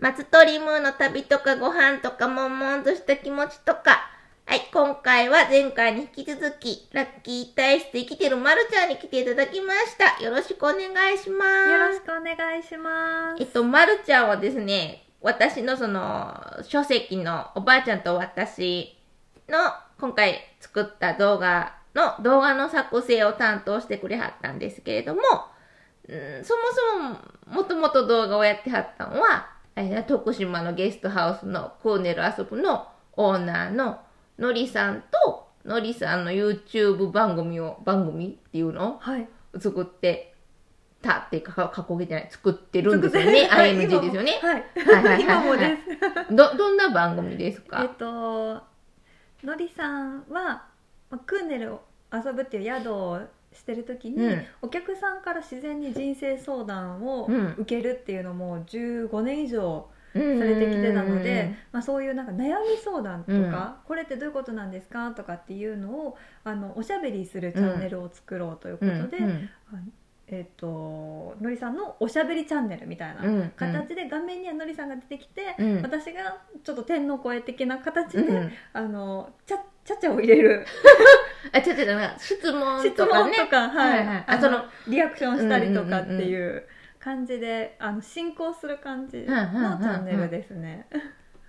[0.00, 4.08] 松鳥ムーの旅とかご飯とか悶々とした気持ちとか、
[4.46, 10.24] はい、今回は前回に引き続き、ラッキー体質で生きてるまるちゃんに来ていただきました。
[10.24, 11.70] よろしくお願いします。
[11.70, 13.42] よろしくお願いします。
[13.42, 18.96] えっと、まるちゃんはですね、私のその、書籍のおばあちゃんと私
[19.50, 19.58] の
[19.98, 25.20] 今回作った動画の動画の作成を担当してくれはったんですけれども、
[26.08, 26.62] うんそも
[27.46, 29.59] そももともと動画をやってはったのは、
[30.06, 34.00] 徳島のゲストハウスのクーネル遊ぶのオーナーの
[34.38, 38.98] のりさんと、のりさんの YouTube 番組を、番組っていうの？
[38.98, 39.28] はい。
[39.58, 40.34] 作って
[41.02, 43.46] たっていうか、か過去形じゃない、作ってるんですよね。
[43.46, 44.40] はい IMG ですよね。
[44.42, 44.54] はい。
[44.54, 45.76] はいはいはい今もで
[46.28, 46.34] す。
[46.34, 48.62] ど、どんな番組ですえっかと、
[49.44, 50.64] のりさんは、
[51.10, 53.20] まあクーネルを遊ぶっていう宿を
[53.52, 54.46] してる時に、うん。
[54.62, 57.54] お客さんから自然に人生相談をうん。
[57.58, 63.86] 受けるっていうのも15年以上さされてきてたので、まあ、そういうなんか悩み相談とか、うん。
[63.86, 69.18] これってどういうことなんですかとかっていうのをあのおしゃべりするチャンネルを作ろうということで、
[69.72, 69.76] あ
[70.32, 70.66] えっ、と
[71.40, 75.82] のりさんのおしゃべりチャンネルみたいなうん形で画面にはのりさんが出てきて、うん。
[75.82, 78.52] 私がちょっと天の声的な形で、うん。
[78.72, 80.64] あのちゃちゃちゃを入れる。
[81.52, 83.36] あ、ちょっとなんか質問質とかね。
[83.36, 83.98] 問とか、はい。
[83.98, 84.24] はいはい。
[84.26, 86.64] あそのリアクションしたりとかっていう
[87.00, 90.86] 感じで、あの進行する感じのチャンネルですね。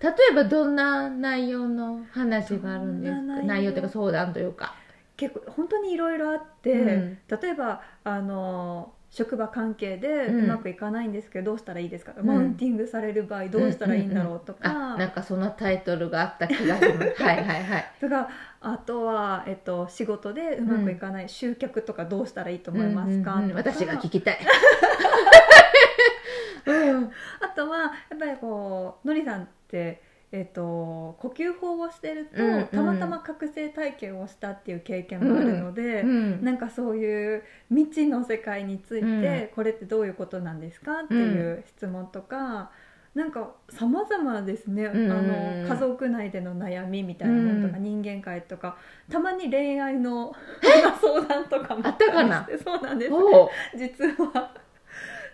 [0.00, 3.42] 例えばどんな内容の話があるんですか？
[3.42, 3.72] 内容？
[3.72, 4.74] というか相談というか。
[5.18, 7.18] 結構本当にいろいろあって、うん。
[7.28, 10.44] 例えばあの職場関係でうん。
[10.44, 12.24] うまくいかないんですけど、どうしたらいいですか、ん。
[12.24, 14.40] マウンティングされる場合どうしたらいいんだろう？
[14.40, 17.14] とか、あ、なんかそのタイトルがあった気がします。
[17.22, 17.92] はいはいはい。
[18.00, 18.28] とか
[18.60, 23.56] あとは、えっと、仕事でうまくいかない、集客とかどうしたらいいと思いますか、うんうんうん。
[23.56, 24.38] 私が聞きたい。
[26.66, 27.10] うん。
[27.40, 32.66] あとはやっぱりこうのりさんって、えっと、呼吸法をしてると、うんうん。
[32.66, 39.48] たまたま覚醒体験をしたっていう経験もあるので、うんなんかそういう未知の世界について、うん。
[39.54, 42.70] これってどういうことなんですかっていう質問とか、
[43.14, 48.76] なんか様々ですね、んあの家族内での悩みみたいなものとか、う人間界とか
[49.10, 50.34] たまに恋愛の
[51.00, 52.46] 相談とかもあったかな？
[52.62, 53.12] そうなんです。
[53.12, 53.48] おう。
[53.76, 54.54] 実は。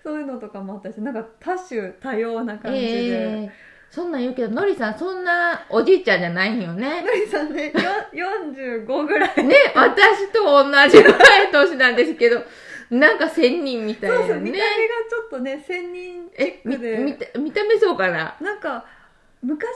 [0.04, 2.86] そういうのとかもあったしなんか多種多様な感じで。
[2.86, 7.02] ええそんなん言うけど、のりさんそんなおじいちゃんじゃないんよね。
[7.02, 7.72] のりさんねよ
[8.12, 9.44] 45ぐらい。
[9.44, 12.42] ね、私と同じぐらい年なんですけど、
[12.90, 14.64] なんか仙人みたいそうそうなね見た目が。
[15.08, 16.98] ちょっとね仙人チックで。
[16.98, 18.36] 見た見た目そうかな？
[18.40, 18.84] なんか
[19.42, 19.66] 昔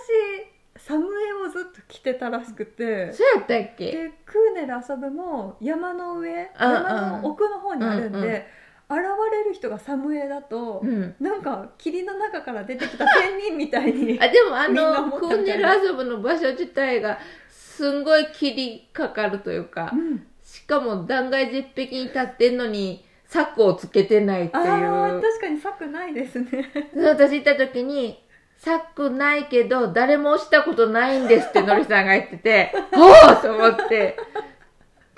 [0.76, 3.12] サムエをずっと着てたらしくて。
[3.12, 3.92] そうやったっけ？
[3.92, 8.42] でクーネル遊ぶも山の上うん山の奥の方にあるんで、うんうん
[8.90, 9.00] 現
[9.32, 11.14] れる人がサムエだと、うん。
[11.20, 17.18] なんか霧の中から出てきた仙人みたいにあ、でもあの、思クーネル遊ぶの場所自体が、
[17.50, 25.20] すんごい霧かかるというかう、んしかも断崖絶壁に立ってんのに、柵をつけてないっていう。
[25.20, 28.24] 確かに策ないですね 私行った時に、
[28.56, 34.16] 柵ないけど、誰も押したことないんですってのりさんが言ってて、おーと思って、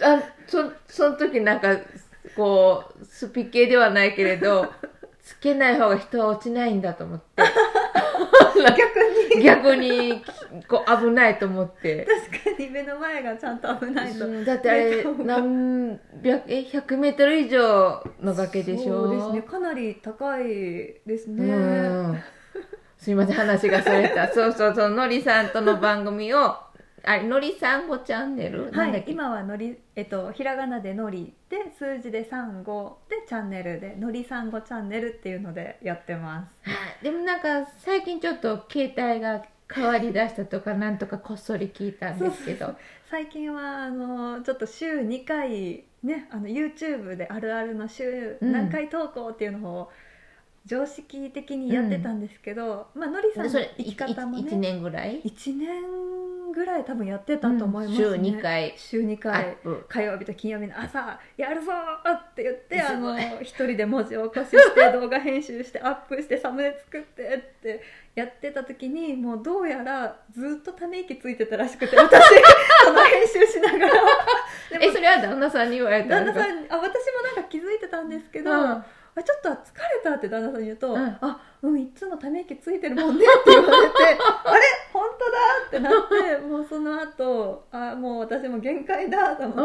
[0.03, 1.77] あ、そ、その時なんか、
[2.37, 4.67] こう、スピ系ではないけれど、
[5.23, 7.43] つけない方が人は落ちないんだと思って、
[9.35, 9.43] 逆に。
[9.45, 10.25] 逆に、
[10.69, 12.07] こう、危ないと思って。
[12.43, 14.27] 確かに目の前がちゃんと危ないと。
[14.27, 19.07] うんだってあれ、何百、え、100メートル以上の崖でしょ？
[19.09, 19.43] そうですね。
[19.43, 20.45] かなり高い
[21.07, 21.45] ですね。
[21.47, 21.57] う
[22.13, 22.23] ん。
[22.99, 24.29] すいません、話がそれた。
[24.33, 26.55] そうそうそう、のりさんとの番組を、
[27.05, 28.65] あれ、のりさんごチャンネル？
[28.65, 29.13] はい、なんだっけ？
[29.13, 36.71] 今はのり、えっと、ひらがなでのりで数字で3号でチャンネルでのりさんごチャンネルっていうのでやってます。
[36.71, 37.05] はい。
[37.05, 42.75] でもなんか、最近ちょっと携帯が変わりだしたとか、なんとかこっそり聞いたんですけど。
[43.11, 48.53] 最近はあのちょっと週2回ねあの YouTube であるあるの週うん。
[48.53, 49.91] 何回投稿っていうのを
[50.67, 58.75] 常識的にやってたんですけど、まあのりさんの生き方も1ね年ぐらい？1年ぐらい多分やってたと思いますね、週2回。
[58.77, 59.57] 週2ア回。
[59.89, 67.81] 火曜日と金曜日の朝やるぞーって言ってあのい一人で文字起こしして動画編集してアップしてサムネ作ってって
[68.15, 72.21] やってた時にもうどうやらずっとため息ついてたらしくて私。
[72.85, 73.95] その編集しながら。
[74.81, 76.47] え、それは旦那さんに言われた旦那んですか？
[76.47, 78.85] さんにあ私もなんか気づいてたんですけど、うん
[79.21, 79.57] あちょっと疲れ
[80.03, 81.19] たって旦那さんに言うと「うん。
[81.21, 83.95] あうんいつもため息ついてるもんね」って言われて
[84.45, 84.61] 「あれ？
[84.61, 84.61] 本当だ」
[85.71, 89.57] っってなって もうその後あもう私も限界だと思っ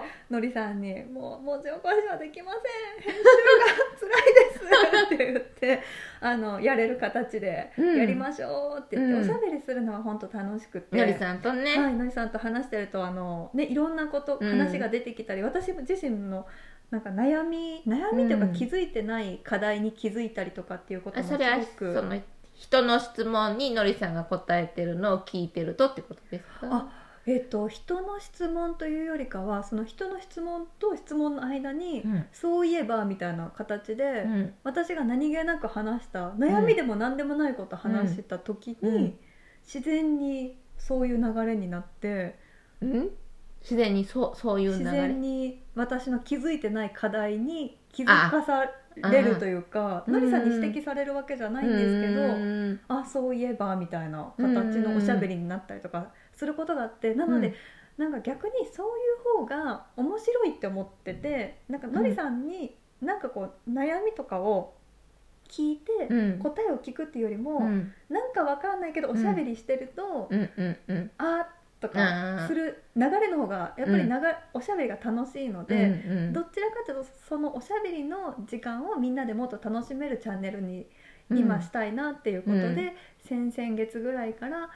[0.00, 3.12] てのりさんに「もう文字起こしはできません。
[3.12, 5.82] 編集が辛いです」って言って
[6.20, 7.96] あのやれる形でうん。
[7.98, 9.20] やりましょうって言って、うん。
[9.20, 10.96] おしゃべりするのは本当楽しくて。
[10.96, 14.50] のりさんとね、はい、のりさんと話してるとあの、ね、いろんなことうん。
[14.50, 16.46] 話が出てきたり、私自身の
[16.90, 18.52] なんか悩み悩みというかうん。
[18.52, 22.14] 気づいてない課題に気づいたりとかっていうこともすごあそれはくその
[22.58, 26.68] 人の質問にのりさんが答えてるのを聞いてるとってことですか？
[26.70, 26.88] あ
[27.24, 32.26] えっと人の質問というよりかはその人の質問と質問の間に、うん。
[32.32, 34.54] そういえばみたいな形で、うん。
[34.64, 39.18] 私が何気なく話した悩みでも何でもないこと話した時に、うん。
[39.64, 42.38] 自然にそういう流れになって
[42.80, 43.10] うん？
[43.60, 48.70] 自然にそうそういう流自れ然に私の気づいてない課題に気づかさ
[49.10, 52.80] れるというかあのりさんに指摘されるわけじゃないんですけど、うん。
[52.88, 57.14] あそういえばみたいな形のおしゃべりになったりとかすることがあって。
[57.14, 57.54] なので、
[57.96, 59.00] なんか逆にそうい
[59.36, 64.74] う方が面白いって思っててなんかのりさんになんかこう悩みとかを
[65.48, 66.38] 聞いて、うん。
[66.38, 67.92] 答えを聞くっていうよりも、うん。
[68.10, 71.10] なんかわかんないけどおしゃべりしてると、うんうんうん。
[71.18, 75.74] あーとうんかする流れの方がやっぱり流れ、おしゃべりが楽しいので。
[75.74, 75.78] う
[76.08, 80.86] んうんどちらかというとそのおしゃべりの時間をみんなでもっと楽しめるチャンネルに
[81.30, 82.96] 今したいなっていうことで、
[83.30, 83.50] うん。
[83.50, 84.70] 先々月ぐらいから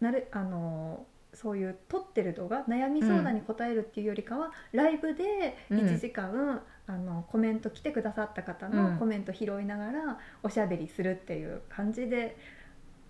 [0.00, 5.78] なるあのそういう撮ってる動画悩み相談に答えるっていうよりかは、ライブでうん。
[5.80, 8.76] 1時間、あのコメント来てくださった方うん。
[8.94, 12.36] のコメント拾いながらおしゃべりするっていう感じで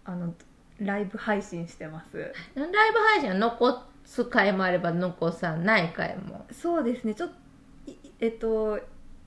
[0.05, 0.35] あの
[0.81, 2.33] ライブ配信してます。
[2.55, 6.47] ライブ配信は残す回もあれば残さない回も。
[6.53, 7.15] そうですね。
[7.15, 7.31] ちょっ
[7.87, 8.81] いえっと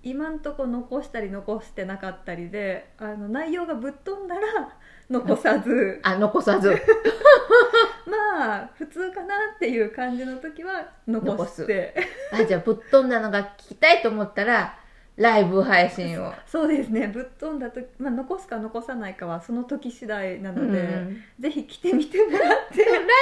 [0.03, 4.41] 今んとこ残したり残してなかったりであの内容がぶっ飛んだら
[5.09, 5.99] 残さず。
[6.03, 6.69] あ残さず。
[8.05, 11.95] まあ普通かなっていう感じの時は残して。
[12.31, 14.77] あじゃあぶっ飛んだのが聞きたいと思ったら
[15.17, 16.33] ライブ配信を。
[16.45, 17.07] そうですね。
[17.07, 21.23] ぶっ飛んだと、まあ、残すか残さないかはその時次第なので、うん。
[21.39, 22.39] ぜひ来てみてもらっ
[22.71, 22.83] て。
[22.83, 23.13] ライブ配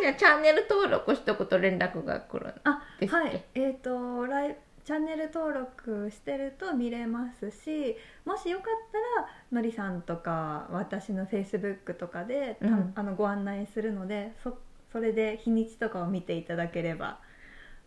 [0.00, 3.44] 信はチャンネル登録しとくと連絡が来るんあですっけはい。
[3.54, 7.94] えっ、とライチャンネル登録してると見れますし
[8.24, 12.92] もしよかったらのりさんとか私のフェイスブックとかで、たうん。
[12.96, 14.58] あのご案内するのでそ
[14.90, 17.20] それで日にちとかを見ていただければ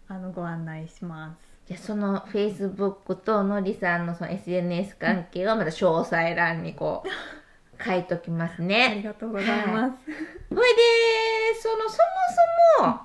[0.08, 7.10] あのご案内しますじゃあそのフェイスブックとのりさんのその SNS 関係はまた詳細欄にこう
[7.84, 9.94] 書いときますありねがとうございます、
[10.54, 11.90] ほいでそのそも
[12.80, 13.00] そも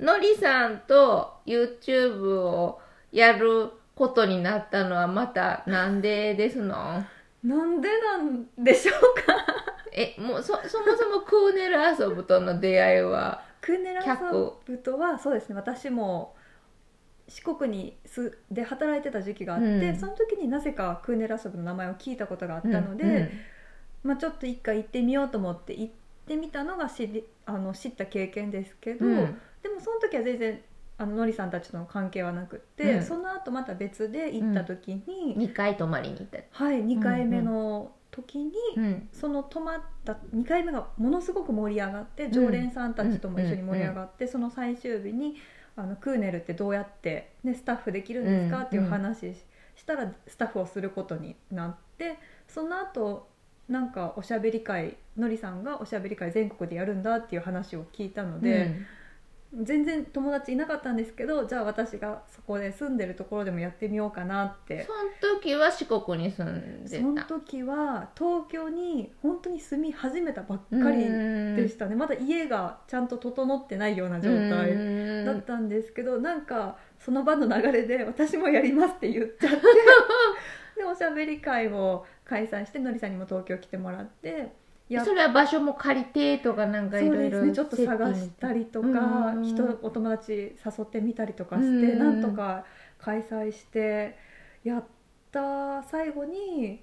[0.00, 2.80] のりさんと YouTube を
[3.12, 7.04] やることになったのはまたなんでですの？
[7.44, 9.36] なんでなんでしょうか？
[9.92, 15.54] えもうそそもそもクーネル遊ぶとの出会いはクーネラ客ソブとはそうですね。
[15.54, 16.35] 私も
[17.28, 19.96] 四国にすで働いてた時期があって、うん。
[19.98, 23.30] その時になぜかクーネラソブの名前を聞いたことがあったので、うん
[24.04, 25.92] まあ、ちょっと一回行ってみようと思って行っ
[26.26, 29.14] てみたのが知りあの知った経験ですけど、うん。
[29.14, 30.60] でもその時は全然
[30.98, 33.02] あののりさんたちとの関係はなくって、うん。
[33.02, 45.36] その後また別で行った時に、2回泊まりに行ったはい2回目の時に、うんその泊まった2回目がものすごく盛り上がって常連さんたちとも一緒に盛り上がって、その最終日に
[45.76, 48.62] あのクーネルってどうやって、ね、スタッフできるんですか、うん。
[48.64, 49.44] っていう話し
[49.76, 52.16] したらスタッフをすることになって
[52.48, 53.28] その後
[53.68, 58.74] なんかおしゃべり会のりさんがおしゃべり会全国でやるんだっていう話を聞いたので、
[59.54, 64.84] 全然友達いなかったんですけどじゃあ私がそこで住んでるところでもやってみようかなって。
[64.84, 71.94] その時は四国に住んでそのた時は東京に本当に住み始めたばっかりでしたね。
[71.94, 79.60] まだ家がちゃんと整ってないような状態だったんですけどなんかその場の流れで私もやりますって言っちゃって。
[80.76, 84.52] でおしゃべり会を開催してのりさんにも東京来てもらって
[84.88, 88.88] やっそれは場所も借りてとかなんかいろいろちょっと探したりとか、
[89.36, 92.64] うん人お友達誘ってみたりとかして、うんなんとか
[92.98, 94.16] 開催して
[94.62, 94.84] やっ
[95.32, 96.82] た最後に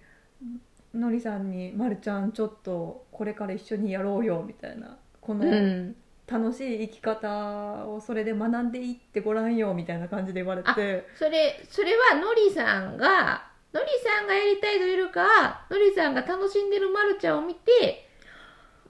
[0.94, 4.98] のりさんに「まるちゃんちょっとこれから一緒にやろうよ」みたいな。
[5.22, 5.96] こうのん。
[6.26, 11.06] 楽しい生き方をそれで学んでいってごらんよみたいな感じで言われて。
[11.16, 18.08] それそれはのりさんがのりさんがやりたいというかのりさんが楽しんでるまるちゃんを見て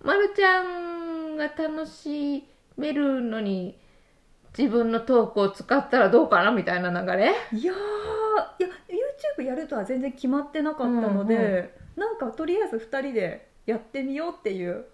[0.02, 2.44] まるちゃんが楽し
[2.78, 3.78] めるのに
[4.58, 7.34] 自分のトークを使ったらどうかなみたいな流れ？
[7.54, 7.76] いやー
[8.60, 8.70] いや
[9.40, 14.86] YouTube やるとは全然決まってなかったので、うんうなんかとりあえず2人でやってみようっていう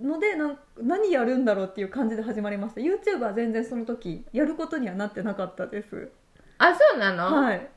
[0.00, 2.80] のでなん何やるんだろうっていう感じで始まりました。
[2.80, 6.10] YouTube は全然その時やることにはなってなかったです。
[6.58, 7.68] あ、そうなの、はい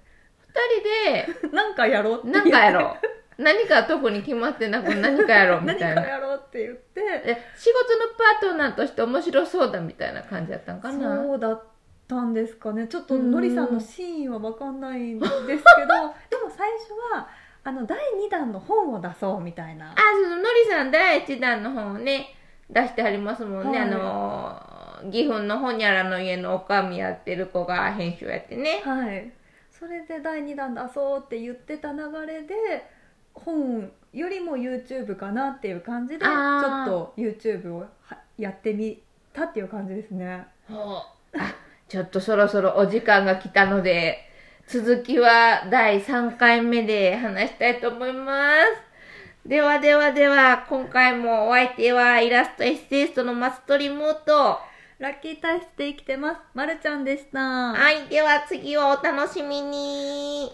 [0.53, 3.21] 二人なんかやろうってで、言ってなんかやろう。
[3.41, 6.01] 何か特に決まってなく何かやろうみ何かたいな。
[6.03, 7.01] やろうって言って。
[7.25, 11.15] え仕事のパートナーとして面白そうだみたいな感じだったんかな。
[11.23, 11.63] そうだっ
[12.07, 12.87] たんですかね。
[12.87, 13.31] ちょっとうん。
[13.31, 15.57] のりさんのシーンは分かんないんですけど
[16.29, 17.27] でも最初は
[17.63, 19.91] あの第2弾の本を出そうみたいな。
[19.91, 22.35] あそののりさん第一弾の本をね
[22.69, 23.89] 出してはりますもんね、はい。
[23.89, 28.81] あの岐阜のほにゃらの家のおかみやってる子が編集やってね。
[28.83, 29.31] はい
[29.81, 31.97] それで第2弾出そうって言ってた流
[32.27, 32.85] れで
[33.33, 39.01] 本よりも YouTube かなっていう感じでちょっと YouTube をはやってみ
[39.33, 40.45] たっていう感じですね。
[41.87, 44.19] ちょっとそろそろお時間が来たので
[44.67, 48.53] 続きは第3回目で話したいと思いま
[49.45, 49.49] す。
[49.49, 54.59] ではではでは今回もお相手はイラストエッセイストの松鳥ムーと
[55.01, 60.51] ラッキー体質で生きてますまるちゃんでしたはい、では次をお楽しみに。